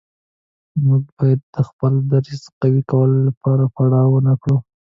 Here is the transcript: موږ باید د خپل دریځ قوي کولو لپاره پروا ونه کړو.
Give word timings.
موږ 0.83 1.03
باید 1.17 1.39
د 1.55 1.57
خپل 1.69 1.93
دریځ 2.11 2.43
قوي 2.61 2.83
کولو 2.91 3.17
لپاره 3.27 3.63
پروا 3.75 4.01
ونه 4.09 4.33
کړو. 4.41 4.57